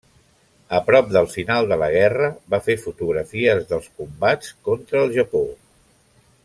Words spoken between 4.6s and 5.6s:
contra el Japó.